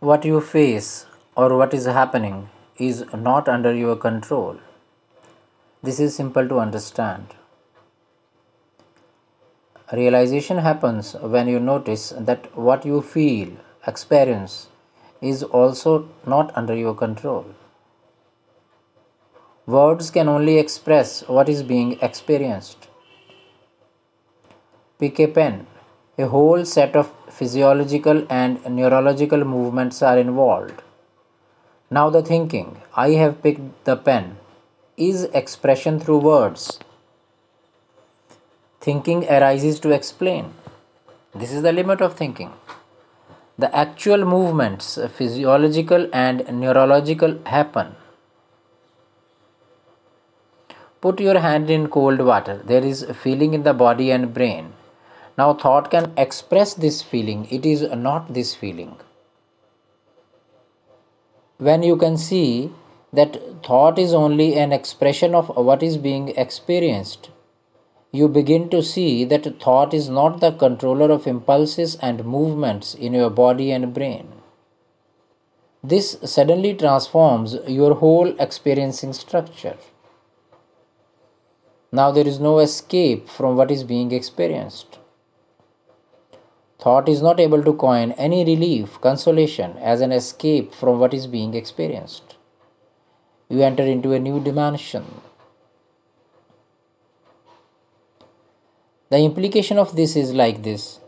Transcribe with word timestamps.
What 0.00 0.24
you 0.24 0.40
face 0.40 1.04
or 1.36 1.58
what 1.58 1.74
is 1.74 1.84
happening 1.84 2.48
is 2.78 3.04
not 3.12 3.50
under 3.50 3.74
your 3.74 3.96
control. 3.96 4.56
This 5.82 6.00
is 6.00 6.14
simple 6.16 6.48
to 6.48 6.58
understand. 6.58 7.34
Realization 9.92 10.56
happens 10.56 11.12
when 11.20 11.48
you 11.48 11.60
notice 11.60 12.14
that 12.16 12.56
what 12.56 12.86
you 12.86 13.02
feel, 13.02 13.50
experience, 13.86 14.68
is 15.20 15.42
also 15.42 16.08
not 16.26 16.50
under 16.56 16.74
your 16.74 16.94
control. 16.94 17.44
Words 19.66 20.10
can 20.10 20.30
only 20.30 20.56
express 20.56 21.28
what 21.28 21.46
is 21.50 21.62
being 21.62 21.98
experienced. 22.00 22.88
Pick 24.98 25.20
a 25.20 25.26
pen. 25.26 25.66
A 26.16 26.26
whole 26.26 26.64
set 26.64 26.96
of 26.96 27.12
physiological 27.40 28.26
and 28.28 28.62
neurological 28.68 29.44
movements 29.44 30.02
are 30.02 30.18
involved. 30.18 30.82
Now, 31.88 32.10
the 32.10 32.22
thinking, 32.22 32.82
I 32.94 33.12
have 33.20 33.42
picked 33.42 33.86
the 33.86 33.96
pen, 33.96 34.36
is 34.98 35.22
expression 35.40 35.98
through 35.98 36.18
words. 36.18 36.78
Thinking 38.82 39.24
arises 39.36 39.80
to 39.80 39.90
explain. 39.90 40.52
This 41.34 41.52
is 41.52 41.62
the 41.62 41.72
limit 41.72 42.02
of 42.02 42.14
thinking. 42.14 42.52
The 43.58 43.74
actual 43.74 44.26
movements, 44.26 44.98
physiological 45.16 46.10
and 46.12 46.46
neurological, 46.60 47.38
happen. 47.46 47.96
Put 51.00 51.20
your 51.20 51.38
hand 51.38 51.70
in 51.70 51.88
cold 51.88 52.20
water. 52.20 52.60
There 52.62 52.84
is 52.84 53.06
feeling 53.22 53.54
in 53.54 53.62
the 53.62 53.72
body 53.72 54.10
and 54.10 54.34
brain. 54.34 54.74
Now, 55.40 55.54
thought 55.54 55.90
can 55.90 56.12
express 56.18 56.74
this 56.74 57.00
feeling, 57.00 57.46
it 57.50 57.64
is 57.64 57.82
not 58.06 58.34
this 58.34 58.54
feeling. 58.54 58.96
When 61.56 61.82
you 61.82 61.96
can 61.96 62.18
see 62.18 62.72
that 63.14 63.38
thought 63.62 63.98
is 63.98 64.12
only 64.12 64.48
an 64.58 64.70
expression 64.70 65.34
of 65.34 65.48
what 65.56 65.82
is 65.82 65.96
being 65.96 66.28
experienced, 66.44 67.30
you 68.12 68.28
begin 68.28 68.68
to 68.68 68.82
see 68.82 69.24
that 69.32 69.48
thought 69.62 69.94
is 69.94 70.10
not 70.10 70.40
the 70.40 70.52
controller 70.52 71.10
of 71.10 71.26
impulses 71.26 71.96
and 72.02 72.24
movements 72.26 72.94
in 72.94 73.14
your 73.14 73.30
body 73.30 73.70
and 73.70 73.94
brain. 73.94 74.28
This 75.82 76.18
suddenly 76.22 76.74
transforms 76.74 77.56
your 77.66 77.94
whole 77.94 78.38
experiencing 78.38 79.14
structure. 79.14 79.78
Now 81.90 82.10
there 82.10 82.28
is 82.28 82.38
no 82.38 82.58
escape 82.58 83.28
from 83.28 83.56
what 83.56 83.70
is 83.70 83.84
being 83.84 84.12
experienced. 84.12 84.99
Thought 86.80 87.08
is 87.08 87.20
not 87.20 87.38
able 87.38 87.62
to 87.62 87.74
coin 87.74 88.12
any 88.12 88.44
relief, 88.44 89.00
consolation 89.00 89.76
as 89.78 90.00
an 90.00 90.12
escape 90.12 90.74
from 90.74 90.98
what 90.98 91.12
is 91.12 91.26
being 91.26 91.54
experienced. 91.54 92.36
You 93.50 93.62
enter 93.62 93.82
into 93.82 94.12
a 94.12 94.18
new 94.18 94.40
dimension. 94.40 95.04
The 99.10 99.18
implication 99.18 99.76
of 99.76 99.96
this 99.96 100.16
is 100.16 100.32
like 100.32 100.62
this 100.62 101.00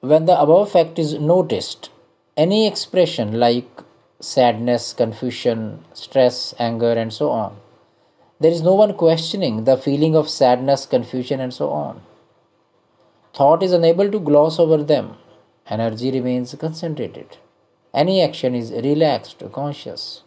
when 0.00 0.24
the 0.24 0.40
above 0.40 0.72
fact 0.72 0.98
is 0.98 1.14
noticed, 1.14 1.90
any 2.34 2.66
expression 2.66 3.38
like 3.38 3.68
sadness, 4.18 4.94
confusion, 4.94 5.84
stress, 5.92 6.54
anger, 6.58 6.92
and 6.92 7.12
so 7.12 7.30
on, 7.30 7.58
there 8.40 8.50
is 8.50 8.62
no 8.62 8.74
one 8.74 8.94
questioning 8.94 9.64
the 9.64 9.76
feeling 9.76 10.16
of 10.16 10.30
sadness, 10.30 10.86
confusion, 10.86 11.38
and 11.38 11.52
so 11.52 11.68
on. 11.68 12.00
Thought 13.32 13.62
is 13.62 13.72
unable 13.72 14.10
to 14.10 14.18
gloss 14.18 14.58
over 14.58 14.82
them. 14.82 15.16
Energy 15.68 16.10
remains 16.10 16.54
concentrated. 16.54 17.36
Any 17.94 18.22
action 18.22 18.54
is 18.54 18.72
relaxed, 18.72 19.42
conscious. 19.52 20.22